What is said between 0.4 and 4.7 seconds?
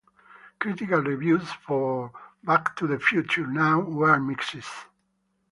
Critical reviews for "Back to the Future Now" were mixed.